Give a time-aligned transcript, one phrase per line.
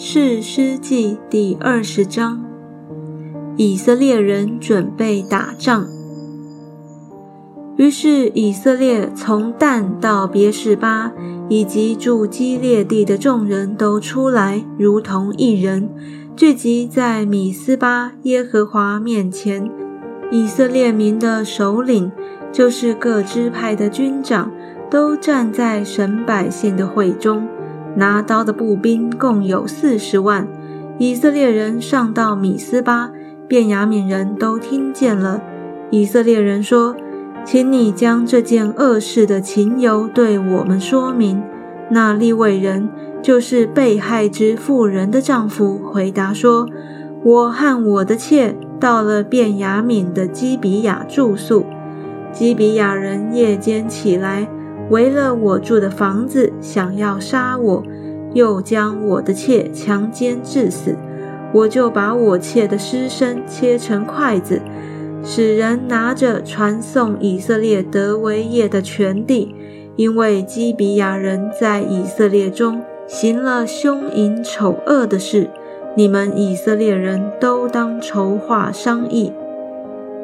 [0.00, 2.44] 士师记第二十章，
[3.56, 5.88] 以色列人准备打仗。
[7.76, 11.10] 于是以色列从旦到别是巴，
[11.48, 15.90] 以及住基列地的众人都出来，如同一人，
[16.36, 19.68] 聚集在米斯巴耶和华面前。
[20.30, 22.12] 以色列民的首领，
[22.52, 24.52] 就是各支派的军长，
[24.88, 27.48] 都站在神百姓的会中。
[27.98, 30.46] 拿刀的步兵共有四十万。
[30.98, 33.10] 以色列人上到米斯巴，
[33.48, 35.42] 便雅悯人都听见了。
[35.90, 36.94] 以色列人说
[37.44, 41.42] ：“请你将这件恶事的情由对我们说明。”
[41.90, 42.88] 那利未人
[43.22, 46.68] 就是被害之妇人的丈夫，回答说
[47.24, 51.64] ：“我和我的妾到了便雅悯的基比亚住宿。
[52.32, 54.48] 基比亚人夜间起来。”
[54.90, 57.82] 围了我住的房子，想要杀我，
[58.32, 60.96] 又将我的妾强奸致死，
[61.52, 64.62] 我就把我妾的尸身切成筷子，
[65.22, 69.54] 使人拿着传送以色列德维业的权地，
[69.96, 75.50] 因为基比亚人在以色列中行了凶淫丑恶的事，
[75.94, 79.32] 你们以色列人都当筹划商议。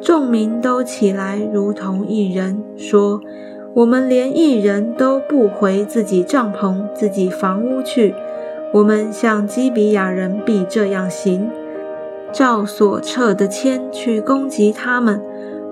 [0.01, 3.21] 众民都起来，如同一人说。
[3.75, 8.15] 我们连一人都不回自己帐篷、自己房屋去。
[8.71, 11.49] 我们向基比亚人必这样行，
[12.31, 15.21] 照所撤的签去攻击他们。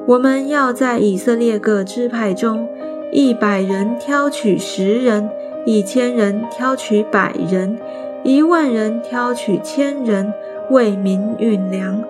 [0.06, 2.68] 我们要在以色列各支派中，
[3.10, 5.30] 一百人挑取十人，
[5.66, 7.78] 一千人挑取百人，
[8.26, 10.34] 一万人挑取千人，
[10.70, 12.04] 为民运粮。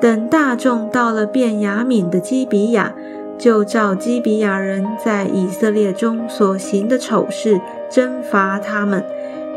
[0.00, 2.94] 等大众到了便雅悯的基比亚。
[3.42, 9.04] 就照基比亚人在以色列中所行的丑事征伐他们，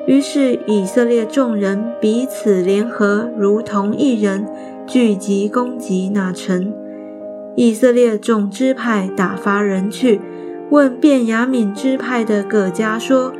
[0.07, 4.47] 于是以色列众人彼此联合，如同一人，
[4.87, 6.73] 聚集攻击那城。
[7.55, 10.19] 以色列众支派打发人去
[10.71, 13.31] 问便雅悯支派的各家说：“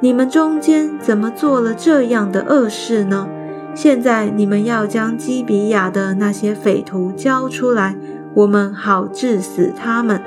[0.00, 3.26] 你们中间怎么做了这样的恶事呢？
[3.74, 7.96] 现在你们要将基比亚的那些匪徒交出来。”
[8.38, 10.22] 我们好治死他们，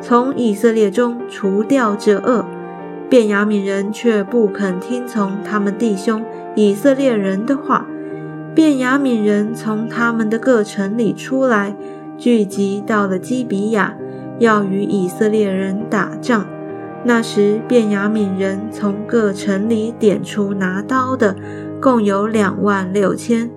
[0.00, 2.44] 从以色列中除掉这恶。
[3.10, 6.24] 便雅悯人却不肯听从他们弟兄
[6.54, 7.84] 以色列人的话。
[8.54, 11.74] 便雅悯人从他们的各城里出来，
[12.16, 13.96] 聚集到了基比亚，
[14.38, 16.46] 要与以色列人打仗。
[17.02, 21.34] 那时，便雅悯人从各城里点出拿刀的，
[21.82, 23.50] 共有两万六千，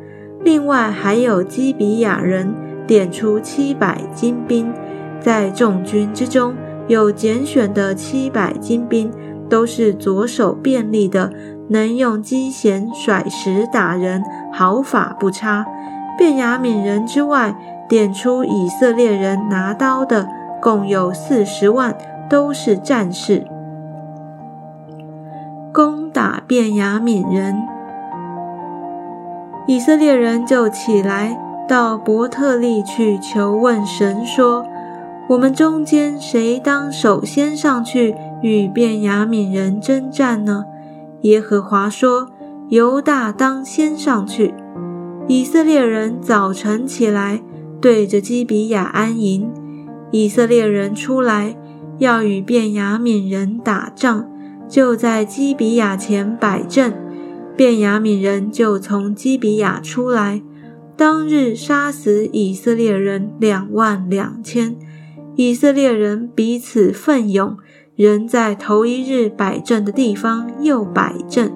[0.43, 2.51] 另外还有基比亚人。
[2.89, 4.73] 点出七百精兵，
[5.21, 6.55] 在众军之中
[6.87, 9.11] 有拣选的七百精兵，
[9.47, 11.31] 都是左手便利的，
[11.67, 15.67] 能用机弦甩石打人，毫发不差。
[16.17, 17.55] 便雅悯人之外，
[17.87, 20.27] 点出以色列人拿刀的，
[20.59, 21.95] 共有四十万，
[22.27, 23.45] 都是战士。
[25.71, 27.55] 攻打便雅悯人，
[29.67, 31.37] 以色列人就起来。
[31.69, 34.65] 到伯特利去求问神说
[35.29, 40.65] ：“我们中间谁当首先上去与便雅悯人征战呢？”
[41.21, 42.31] 耶和华说
[42.69, 44.55] ：“犹大当先上去。”
[45.29, 47.39] 以色列人早晨起来，
[47.79, 49.51] 对着基比亚安营。
[50.09, 51.55] 以色列人出来
[51.99, 54.27] 要与便雅悯人打仗，
[54.67, 56.91] 就在基比亚前摆阵。
[57.55, 60.41] 便雅悯人就从基比亚出来。
[60.99, 64.75] 当日杀死以色列人两万两千，
[65.37, 67.55] 以色列人彼此奋勇，
[67.95, 71.53] 人在头一日摆阵的地方又摆阵。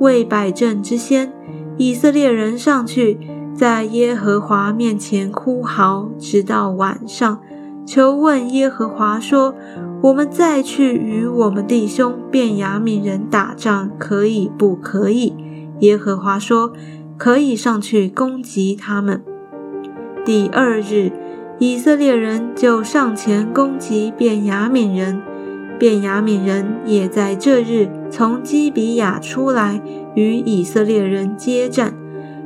[0.00, 1.32] 未摆阵之先，
[1.76, 3.20] 以色列人上去，
[3.54, 7.40] 在耶和华面前哭嚎，直到晚上，
[7.86, 9.54] 求问耶和华说
[10.02, 15.32] ：“我们再去与我们弟兄便雅悯人打仗，可以不可以？”
[15.78, 16.72] 耶和华说。
[17.22, 19.22] 可以上去攻击他们。
[20.24, 21.12] 第二日，
[21.60, 25.22] 以色列人就上前攻击便雅悯人，
[25.78, 29.80] 便雅悯人也在这日从基比亚出来
[30.16, 31.94] 与以色列人接战，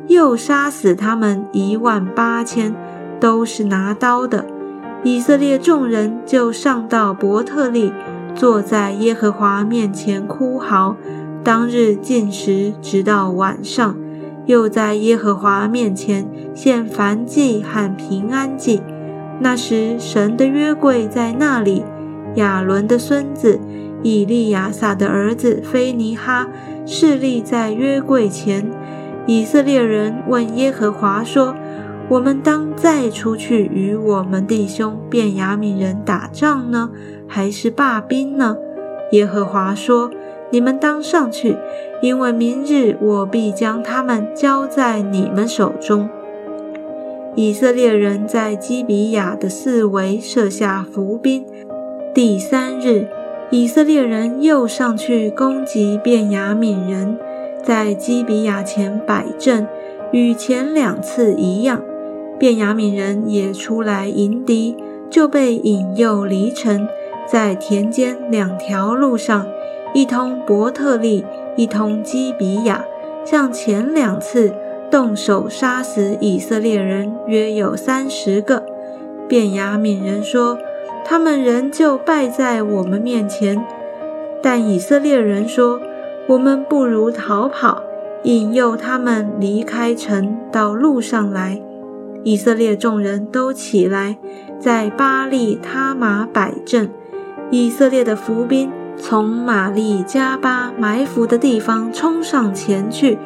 [0.08, 2.74] 又杀死他们一万八千，
[3.18, 4.44] 都是拿刀的。
[5.02, 7.94] 以色列众人就上到伯特利，
[8.34, 10.94] 坐在耶和华面前哭嚎。
[11.42, 13.96] 当日进食，直到晚上。
[14.46, 18.80] 又在耶和华面前献燔祭和平安祭。
[19.38, 21.84] 那时，神的约柜在那里。
[22.36, 23.58] 亚伦的孙子
[24.02, 26.46] 以利亚撒的儿子菲尼哈
[26.84, 28.70] 侍立在约柜前。
[29.26, 31.54] 以色列人问耶和华说
[32.08, 36.90] ：“我们当再出去与我们弟兄便雅悯人打仗呢，
[37.26, 38.56] 还是罢兵呢？”
[39.12, 40.10] 耶和华说
[40.52, 41.56] ：“你们当上去，
[42.00, 46.08] 因为明日我必将他们交在你们手中。”
[47.36, 51.44] 以色列人在基比亚的四围设下伏兵。
[52.14, 53.08] 第三日，
[53.50, 57.18] 以色列人又上去攻击便雅悯人。
[57.62, 59.66] 在基比亚前摆阵，
[60.12, 61.82] 与前两次一样。
[62.38, 64.76] 便雅悯人也出来迎敌，
[65.10, 66.86] 就被引诱离城，
[67.26, 69.46] 在田间两条路上，
[69.92, 71.24] 一通伯特利，
[71.56, 72.84] 一通基比亚，
[73.24, 74.54] 像前两次
[74.90, 78.62] 动手杀死以色列人，约有三十个。
[79.26, 80.58] 便雅悯人说
[81.04, 83.64] ：“他们仍旧败在我们面前。”
[84.42, 85.80] 但以色列人说。
[86.28, 87.84] 我们不如逃跑，
[88.24, 91.62] 引诱他们离开城到路上来。
[92.24, 94.16] 以色列众人都起来，
[94.58, 96.90] 在巴利他马摆阵。
[97.52, 103.18] 以色列的伏兵从玛利加巴埋伏的地方冲上前去，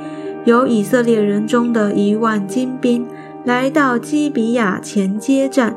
[0.44, 3.06] 有以色列人中的一万精兵
[3.44, 5.74] 来到基比亚前接战，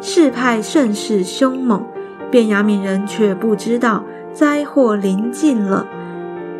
[0.00, 1.84] 势派甚是凶猛。
[2.30, 5.86] 便雅悯人却不知道灾祸临近了。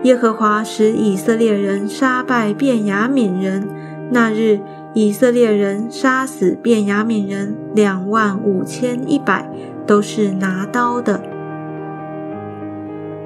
[0.02, 3.66] 耶和华使以色列人杀败便雅悯人。
[4.10, 4.60] 那日，
[4.92, 9.48] 以色列人杀死便雅悯人两万五千一百，
[9.86, 11.31] 都是拿刀的。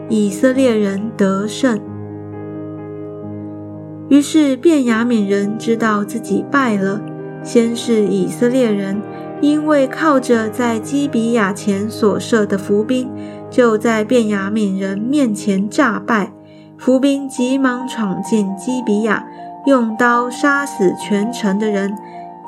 [0.08, 1.80] 以色列人得胜。
[4.08, 7.00] 于是便雅悯人知道自己败了。
[7.42, 9.00] 先是以色列人，
[9.40, 13.08] 因为靠着在基比亚前所设的伏兵，
[13.50, 16.32] 就在便雅悯人面前诈败。
[16.78, 19.26] 伏兵急忙闯进基比亚，
[19.66, 21.92] 用刀杀死全城的人。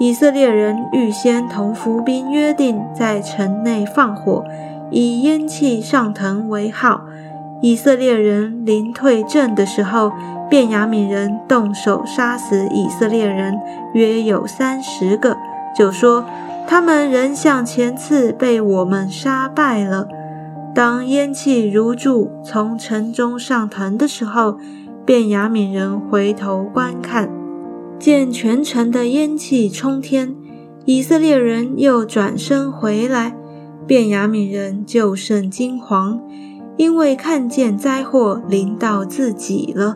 [0.00, 4.44] 以色列人预先同伏兵约定，在城内放火，
[4.90, 7.07] 以烟气上腾为号。
[7.60, 10.12] 以色列人临退阵的时候，
[10.48, 13.58] 便雅悯人动手杀死以色列人，
[13.94, 15.36] 约有三十个，
[15.76, 16.24] 就说
[16.66, 20.06] 他们仍像前次被我们杀败了。
[20.74, 24.58] 当烟气如柱从城中上腾的时候，
[25.04, 27.28] 便雅悯人回头观看，
[27.98, 30.34] 见全城的烟气冲天。
[30.84, 33.34] 以色列人又转身回来，
[33.86, 36.20] 便雅悯人就甚惊惶，
[36.78, 39.94] 因为看见灾祸临到自己了。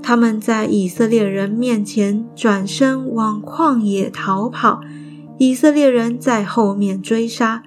[0.00, 4.80] 他们在以色列人面前转身往旷野逃跑，
[5.38, 7.64] 以色列人在后面追杀。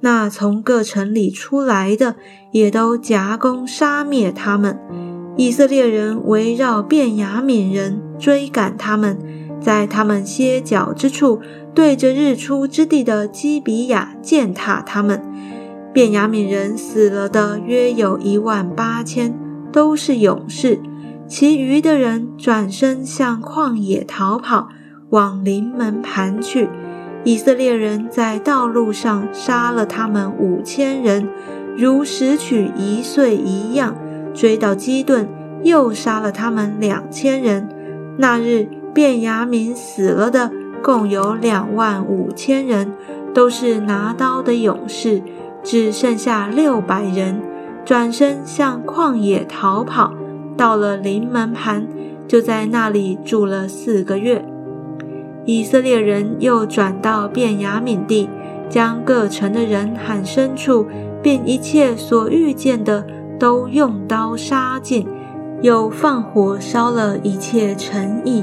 [0.00, 2.16] 那从各城里出来的，
[2.52, 4.78] 也都夹攻杀灭他们。
[5.36, 9.18] 以色列人围绕便雅悯人，追赶他们，
[9.60, 11.40] 在他们歇脚之处，
[11.74, 15.22] 对着日出之地的基比亚践踏他们。
[15.98, 19.36] 便雅悯人死了的约有一万八千，
[19.72, 20.78] 都是勇士。
[21.26, 24.68] 其余的人转身向旷野逃跑，
[25.10, 26.68] 往临门盘去。
[27.24, 31.28] 以色列人在道路上杀了他们五千人，
[31.76, 33.94] 如拾取一岁一样；
[34.32, 35.28] 追到基顿，
[35.64, 37.68] 又杀了他们两千人。
[38.18, 42.92] 那日，便雅悯死了的共有两万五千人，
[43.34, 45.20] 都是拿刀的勇士，
[45.70, 47.42] 只剩下六百人，
[47.84, 50.14] 转身向旷野逃跑，
[50.56, 51.86] 到了临门盘，
[52.26, 54.42] 就在那里住了四个月。
[55.44, 58.30] 以色列人又转到便雅悯地，
[58.70, 60.86] 将各城的人喊牲畜，
[61.22, 63.06] 并一切所遇见的，
[63.38, 65.06] 都用刀杀尽，
[65.60, 68.42] 又放火烧了一切城邑。